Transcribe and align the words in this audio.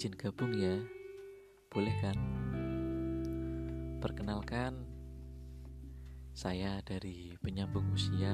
izin 0.00 0.16
gabung 0.16 0.56
ya. 0.56 0.80
Boleh 1.68 1.92
kan? 2.00 2.16
Perkenalkan 4.00 4.88
Saya 6.32 6.80
dari 6.80 7.36
penyambung 7.36 7.84
usia. 7.92 8.32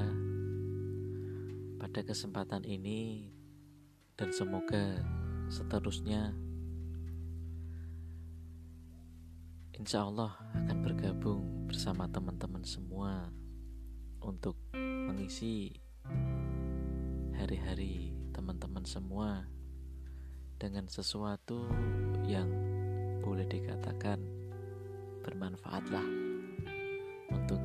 Pada 1.75 2.07
kesempatan 2.07 2.63
ini 2.63 3.27
Dan 4.15 4.31
semoga 4.31 5.03
seterusnya 5.51 6.31
Insya 9.75 10.07
Allah 10.07 10.39
akan 10.55 10.77
bergabung 10.87 11.67
bersama 11.67 12.07
teman-teman 12.07 12.63
semua 12.63 13.27
Untuk 14.23 14.55
mengisi 14.71 15.75
hari-hari 17.35 18.15
teman-teman 18.31 18.87
semua 18.87 19.56
dengan 20.57 20.89
sesuatu 20.89 21.69
yang 22.25 22.49
boleh 23.21 23.45
dikatakan 23.45 24.17
bermanfaatlah 25.21 26.05
untuk 27.29 27.61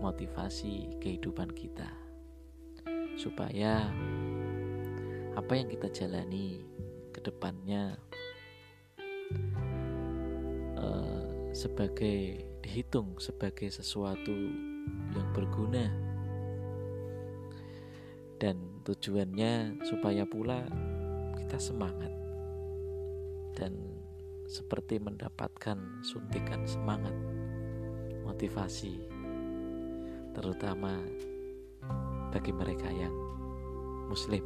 motivasi 0.00 0.96
kehidupan 0.98 1.52
kita. 1.52 1.88
Supaya 3.20 3.92
apa 5.36 5.52
yang 5.54 5.68
kita 5.68 5.92
jalani 5.92 6.64
ke 7.12 7.20
depannya 7.20 7.98
uh, 10.78 11.52
sebagai 11.52 12.48
dihitung 12.64 13.16
sebagai 13.20 13.68
sesuatu 13.68 14.32
yang 15.12 15.28
berguna. 15.36 15.88
Dan 18.38 18.84
tujuannya 18.86 19.82
supaya 19.82 20.22
pula 20.22 20.62
kita 21.48 21.72
semangat. 21.72 22.12
Dan 23.56 23.72
seperti 24.44 25.00
mendapatkan 25.00 25.80
suntikan 26.04 26.68
semangat 26.68 27.16
motivasi 28.20 29.00
terutama 30.36 31.00
bagi 32.28 32.52
mereka 32.52 32.92
yang 32.92 33.16
muslim. 34.12 34.44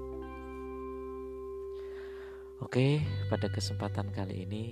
Oke, 2.63 3.03
pada 3.27 3.51
kesempatan 3.51 4.15
kali 4.15 4.47
ini 4.47 4.65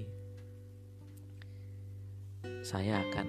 saya 2.62 3.02
akan 3.10 3.26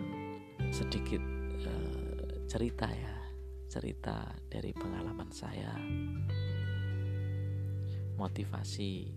sedikit 0.69 1.25
uh, 1.65 2.45
cerita 2.45 2.85
ya, 2.85 3.17
cerita 3.65 4.29
dari 4.45 4.69
pengalaman 4.77 5.33
saya 5.33 5.73
motivasi. 8.21 9.09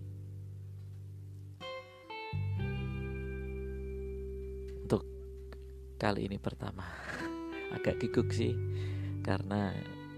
Untuk 4.81 5.05
kali 6.01 6.25
ini 6.25 6.41
pertama. 6.41 6.89
Agak 7.75 8.01
giguk 8.01 8.33
sih 8.33 8.57
karena 9.21 9.69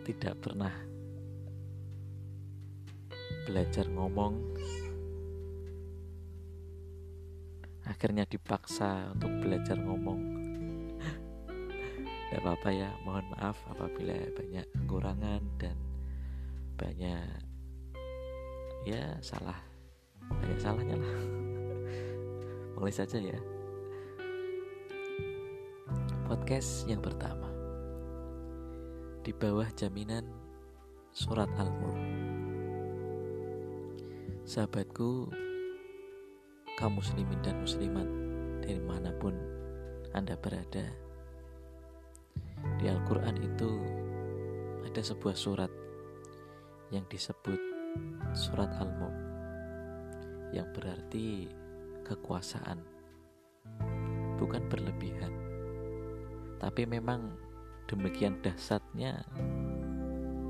tidak 0.08 0.40
pernah 0.40 0.72
belajar 3.44 3.88
ngomong. 3.92 4.36
Akhirnya 7.88 8.28
dipaksa 8.28 9.16
untuk 9.16 9.32
belajar 9.40 9.80
ngomong. 9.80 10.22
Tidak 12.28 12.44
apa-apa 12.44 12.70
ya 12.76 12.92
mohon 13.08 13.24
maaf 13.32 13.56
apabila 13.72 14.12
banyak 14.36 14.68
kekurangan 14.76 15.40
dan 15.56 15.80
banyak 16.76 17.47
ya 18.84 19.18
salah. 19.24 19.58
Banyak 20.28 20.60
salahnya 20.60 20.96
lah. 21.00 21.16
Mulai 22.78 22.94
saja 22.94 23.18
ya. 23.18 23.40
Podcast 26.28 26.84
yang 26.86 27.00
pertama. 27.00 27.48
Di 29.24 29.32
bawah 29.32 29.68
jaminan 29.74 30.28
surat 31.16 31.48
al-mulk. 31.58 31.98
Sahabatku 34.48 35.32
kaum 36.78 37.00
muslimin 37.02 37.42
dan 37.42 37.58
muslimat 37.60 38.06
dari 38.62 38.80
mana 38.84 39.12
pun 39.18 39.34
anda 40.14 40.38
berada. 40.40 40.86
Di 42.78 42.86
Al-Quran 42.88 43.36
itu 43.42 43.72
ada 44.86 45.02
sebuah 45.04 45.36
surat 45.36 45.72
yang 46.94 47.04
disebut 47.12 47.67
surat 48.38 48.70
Al-Mulk 48.78 49.18
yang 50.56 50.68
berarti 50.72 51.50
kekuasaan 52.08 52.80
bukan 54.38 54.64
berlebihan. 54.70 55.34
Tapi 56.58 56.86
memang 56.86 57.36
demikian 57.90 58.40
dahsyatnya 58.42 59.26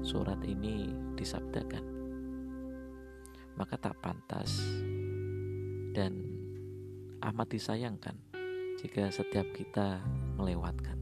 surat 0.04 0.40
ini 0.46 0.92
disabdakan. 1.18 1.84
Maka 3.58 3.76
tak 3.82 3.98
pantas 4.00 4.62
dan 5.98 6.14
amat 7.26 7.48
disayangkan 7.50 8.16
jika 8.78 9.10
setiap 9.10 9.50
kita 9.58 10.00
melewatkan. 10.38 10.96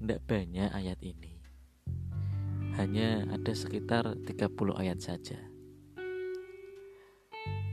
Tidak 0.00 0.20
banyak 0.24 0.70
ayat 0.72 0.98
ini 1.04 1.37
hanya 2.78 3.26
ada 3.34 3.50
sekitar 3.58 4.06
30 4.22 4.54
ayat 4.78 5.02
saja. 5.02 5.34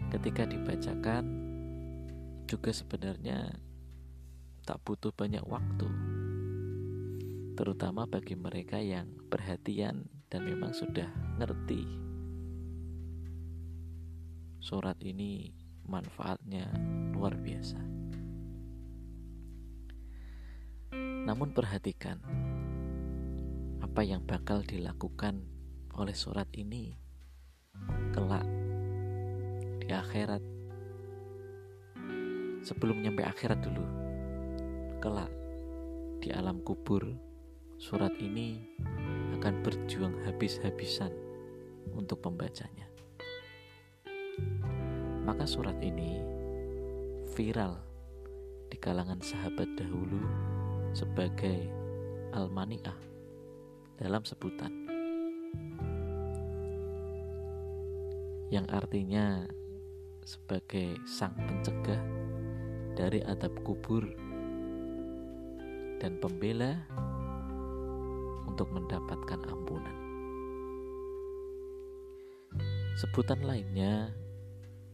Ketika 0.09 0.49
dibacakan 0.49 1.23
juga 2.49 2.73
sebenarnya 2.73 3.53
tak 4.65 4.81
butuh 4.81 5.13
banyak 5.13 5.45
waktu. 5.45 5.85
Terutama 7.53 8.09
bagi 8.09 8.33
mereka 8.33 8.81
yang 8.81 9.05
perhatian 9.29 10.09
dan 10.25 10.41
memang 10.41 10.73
sudah 10.73 11.13
ngerti. 11.37 11.85
Surat 14.57 14.97
ini 15.05 15.53
manfaatnya 15.85 16.65
luar 17.13 17.37
biasa. 17.37 17.77
Namun 21.29 21.53
perhatikan 21.53 22.44
apa 23.95 24.03
yang 24.03 24.27
bakal 24.27 24.59
dilakukan 24.59 25.39
oleh 25.95 26.11
surat 26.11 26.51
ini 26.59 26.99
kelak 28.11 28.43
di 29.79 29.87
akhirat. 29.87 30.43
Sebelum 32.59 32.99
nyampe 32.99 33.23
akhirat 33.23 33.63
dulu 33.63 33.87
kelak 34.99 35.31
di 36.19 36.27
alam 36.27 36.59
kubur 36.67 37.07
surat 37.79 38.11
ini 38.19 38.67
akan 39.39 39.63
berjuang 39.63 40.27
habis-habisan 40.27 41.15
untuk 41.95 42.19
pembacanya. 42.19 42.91
Maka 45.23 45.47
surat 45.47 45.79
ini 45.79 46.19
viral 47.31 47.79
di 48.67 48.75
kalangan 48.75 49.23
sahabat 49.23 49.71
dahulu 49.79 50.19
sebagai 50.91 51.71
Al-Mani'ah 52.35 53.14
dalam 53.95 54.23
sebutan 54.27 54.71
yang 58.51 58.67
artinya 58.69 59.47
sebagai 60.23 60.95
sang 61.03 61.35
pencegah 61.35 61.99
dari 62.95 63.19
adab 63.27 63.51
kubur 63.67 64.05
dan 65.99 66.15
pembela 66.21 66.79
untuk 68.47 68.71
mendapatkan 68.71 69.41
ampunan. 69.51 69.97
Sebutan 72.95 73.43
lainnya 73.43 74.15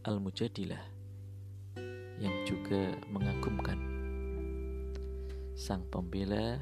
Al-Mujadilah 0.02 0.82
yang 2.18 2.34
juga 2.42 2.98
mengagumkan 3.14 3.78
sang 5.54 5.86
pembela 5.86 6.58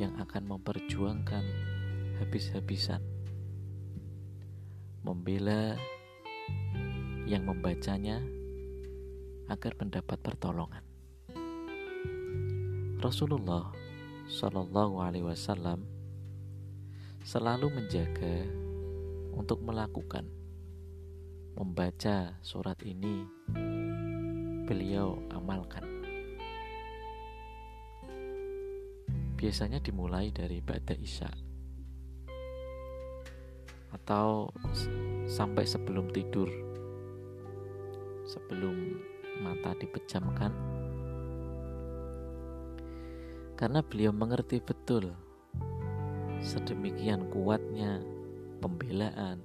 yang 0.00 0.16
akan 0.16 0.56
memperjuangkan 0.56 1.44
habis-habisan, 2.24 3.04
membela 5.04 5.76
yang 7.28 7.44
membacanya 7.44 8.24
agar 9.52 9.76
mendapat 9.76 10.16
pertolongan. 10.24 10.80
Rasulullah 13.04 13.68
Shallallahu 14.24 15.04
Alaihi 15.04 15.28
Wasallam 15.28 15.84
selalu 17.20 17.68
menjaga 17.68 18.48
untuk 19.36 19.60
melakukan 19.60 20.24
membaca 21.60 22.40
surat 22.40 22.80
ini. 22.86 23.28
Beliau 24.64 25.18
amalkan. 25.34 25.89
Biasanya 29.40 29.80
dimulai 29.80 30.28
dari 30.28 30.60
Ba'da 30.60 30.92
Isya. 30.92 31.32
Atau 33.96 34.52
sampai 35.24 35.64
sebelum 35.64 36.12
tidur. 36.12 36.52
Sebelum 38.28 39.00
mata 39.40 39.72
dipejamkan. 39.80 40.52
Karena 43.56 43.80
beliau 43.80 44.12
mengerti 44.12 44.60
betul 44.60 45.08
sedemikian 46.40 47.28
kuatnya 47.32 48.00
pembelaan 48.60 49.40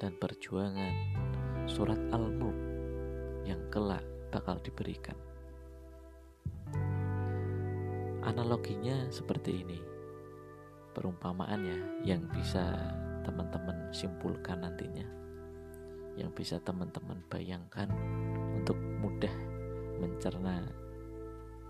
dan 0.00 0.12
perjuangan 0.16 0.92
surat 1.68 2.00
Al-Mulk 2.12 2.56
yang 3.48 3.60
kelak 3.72 4.04
bakal 4.32 4.60
diberikan. 4.60 5.25
Analoginya 8.26 9.06
seperti 9.06 9.62
ini. 9.62 9.78
Perumpamaannya 10.90 12.02
yang 12.02 12.26
bisa 12.34 12.74
teman-teman 13.22 13.94
simpulkan 13.94 14.66
nantinya. 14.66 15.06
Yang 16.18 16.30
bisa 16.34 16.56
teman-teman 16.58 17.22
bayangkan 17.30 17.86
untuk 18.58 18.74
mudah 18.98 19.30
mencerna 20.02 20.66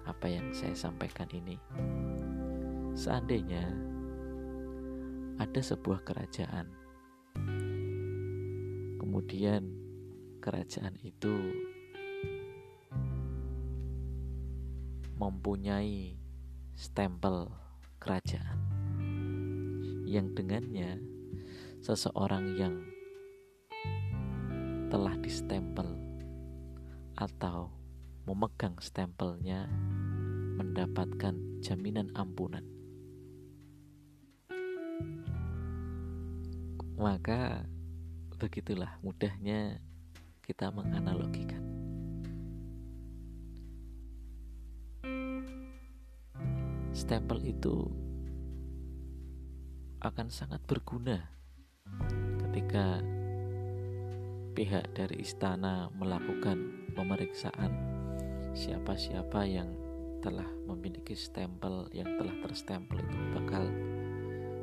apa 0.08 0.26
yang 0.32 0.48
saya 0.56 0.72
sampaikan 0.72 1.28
ini. 1.28 1.60
Seandainya 2.96 3.76
ada 5.36 5.60
sebuah 5.60 6.08
kerajaan, 6.08 6.72
kemudian 8.96 9.68
kerajaan 10.40 10.96
itu 11.04 11.36
mempunyai 15.20 16.25
stempel 16.76 17.49
kerajaan 17.96 18.61
yang 20.05 20.28
dengannya 20.37 21.00
seseorang 21.81 22.52
yang 22.61 22.84
telah 24.93 25.17
distempel 25.25 25.96
atau 27.17 27.73
memegang 28.28 28.76
stempelnya 28.76 29.64
mendapatkan 30.61 31.64
jaminan 31.64 32.12
ampunan. 32.12 32.69
Maka 37.00 37.64
begitulah 38.37 39.00
mudahnya 39.00 39.81
kita 40.44 40.69
menganalogikan. 40.69 41.55
Stempel 47.06 47.38
itu 47.46 47.86
akan 50.02 50.26
sangat 50.26 50.58
berguna 50.66 51.22
ketika 52.42 52.98
pihak 54.58 54.90
dari 54.90 55.22
istana 55.22 55.86
melakukan 55.94 56.90
pemeriksaan 56.98 57.70
siapa-siapa 58.58 59.38
yang 59.46 59.70
telah 60.18 60.50
memiliki 60.66 61.14
stempel 61.14 61.86
yang 61.94 62.10
telah 62.18 62.34
terstempel 62.42 62.98
itu 62.98 63.18
bakal 63.38 63.70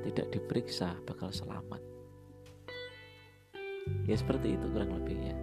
tidak 0.04 0.28
diperiksa 0.36 1.00
bakal 1.08 1.32
selamat. 1.32 1.80
Ya 4.04 4.20
seperti 4.20 4.60
itu 4.60 4.68
kurang 4.68 4.92
lebihnya 5.00 5.40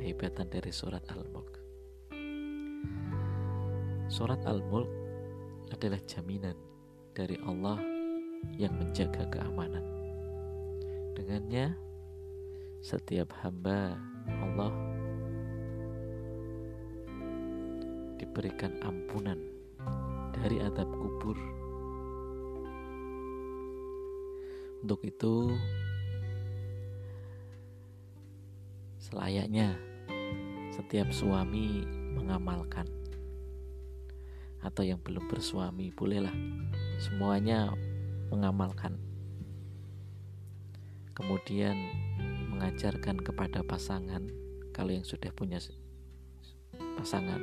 kehebatan 0.00 0.48
dari 0.48 0.72
surat 0.72 1.04
Al-Mulk. 1.12 1.52
Surat 4.08 4.40
Al-Mulk 4.48 5.03
adalah 5.74 5.98
jaminan 6.06 6.54
dari 7.10 7.34
Allah 7.42 7.82
yang 8.54 8.78
menjaga 8.78 9.26
keamanan 9.26 9.82
dengannya 11.14 11.74
setiap 12.82 13.30
hamba 13.40 13.96
Allah 14.44 14.74
diberikan 18.18 18.74
ampunan 18.82 19.38
dari 20.34 20.58
adab 20.60 20.90
kubur. 20.90 21.38
Untuk 24.84 25.00
itu, 25.00 25.54
selayaknya 29.00 29.80
setiap 30.74 31.08
suami 31.08 31.88
mengamalkan, 32.12 32.84
atau 34.64 34.80
yang 34.80 34.96
belum 35.04 35.28
bersuami, 35.28 35.92
bolehlah. 35.92 36.32
Semuanya 36.96 37.68
mengamalkan. 38.32 38.96
Kemudian 41.12 41.76
mengajarkan 42.50 43.20
kepada 43.20 43.60
pasangan 43.62 44.24
kalau 44.72 44.90
yang 44.90 45.04
sudah 45.06 45.30
punya 45.30 45.60
pasangan. 46.98 47.38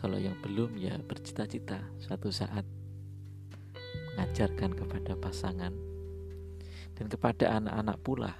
Kalau 0.00 0.16
yang 0.16 0.38
belum 0.40 0.80
ya 0.80 0.96
bercita-cita 1.04 1.84
suatu 2.00 2.32
saat 2.32 2.64
mengajarkan 4.16 4.72
kepada 4.72 5.12
pasangan. 5.18 5.74
Dan 6.96 7.08
kepada 7.08 7.58
anak-anak 7.60 7.98
pula 8.00 8.32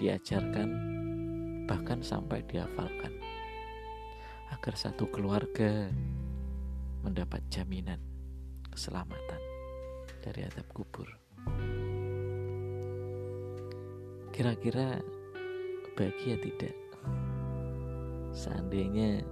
diajarkan 0.00 0.68
bahkan 1.68 2.00
sampai 2.00 2.40
dihafalkan 2.48 3.21
agar 4.62 4.78
satu 4.78 5.10
keluarga 5.10 5.90
mendapat 7.02 7.42
jaminan 7.50 7.98
keselamatan 8.70 9.42
dari 10.22 10.46
adab 10.46 10.62
kubur. 10.70 11.10
Kira-kira 14.30 15.02
bahagia 15.98 16.38
tidak? 16.38 16.78
Seandainya 18.30 19.26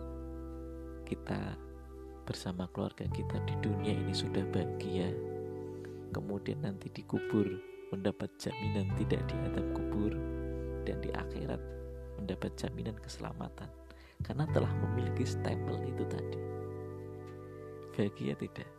kita 1.06 1.55
bersama 2.26 2.67
keluarga 2.75 3.06
kita 3.06 3.38
di 3.47 3.55
dunia 3.62 3.94
ini 3.94 4.11
sudah 4.11 4.43
bahagia, 4.50 5.15
kemudian 6.11 6.67
nanti 6.67 6.91
dikubur 6.91 7.47
mendapat 7.94 8.35
jaminan 8.35 8.91
tidak 8.99 9.23
dihadap 9.31 9.79
kubur 9.79 10.11
dan 10.83 10.99
di 10.99 11.15
akhirat 11.15 11.62
mendapat 12.19 12.50
jaminan 12.59 12.99
keselamatan 12.99 13.71
karena 14.25 14.45
telah 14.50 14.73
memiliki 14.87 15.25
stempel 15.25 15.81
itu 15.85 16.05
tadi. 16.07 16.41
Bahagia 17.97 18.35
tidak? 18.39 18.71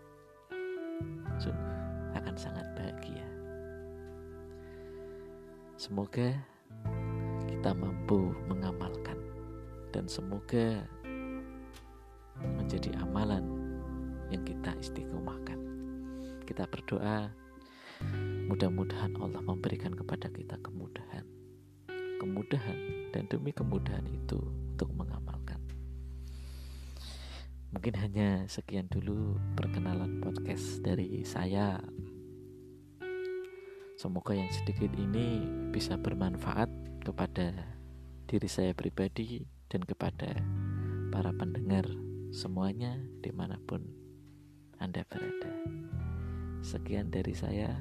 Sungguh 1.37 1.71
akan 2.17 2.35
sangat 2.35 2.65
bahagia. 2.75 3.27
Semoga 5.79 6.35
kita 7.47 7.71
mampu 7.73 8.33
mengamalkan 8.45 9.17
dan 9.93 10.05
semoga 10.05 10.85
menjadi 12.41 12.93
amalan 13.01 13.45
yang 14.33 14.43
kita 14.45 14.73
istiqomahkan. 14.79 15.59
Kita 16.47 16.67
berdoa 16.67 17.31
mudah-mudahan 18.49 19.15
Allah 19.19 19.41
memberikan 19.43 19.93
kepada 19.95 20.27
kita 20.31 20.57
kemudahan. 20.59 21.23
Kemudahan 22.19 22.77
dan 23.15 23.25
demi 23.31 23.49
kemudahan 23.49 24.05
itu 24.05 24.37
untuk 24.75 24.89
mengamalkan. 24.93 25.30
Mungkin 27.71 27.95
hanya 27.99 28.29
sekian 28.51 28.91
dulu 28.91 29.39
perkenalan 29.55 30.19
podcast 30.19 30.83
dari 30.83 31.23
saya 31.23 31.79
Semoga 34.01 34.33
yang 34.33 34.49
sedikit 34.49 34.89
ini 34.97 35.45
bisa 35.69 35.93
bermanfaat 35.93 36.73
kepada 37.05 37.53
diri 38.25 38.49
saya 38.49 38.73
pribadi 38.73 39.45
dan 39.69 39.85
kepada 39.85 40.41
para 41.13 41.29
pendengar 41.29 41.85
semuanya 42.33 42.97
di 43.21 43.29
mana 43.29 43.61
pun 43.61 43.85
Anda 44.81 45.05
berada. 45.05 45.53
Sekian 46.65 47.13
dari 47.13 47.37
saya. 47.37 47.77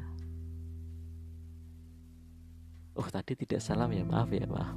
Oh 3.00 3.08
tadi 3.08 3.32
tidak 3.32 3.64
salam 3.64 3.88
ya 3.88 4.04
maaf 4.04 4.28
ya 4.28 4.44
maaf. 4.44 4.76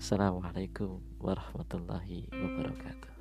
Assalamualaikum 0.00 1.04
warahmatullahi 1.20 2.32
wabarakatuh. 2.32 3.13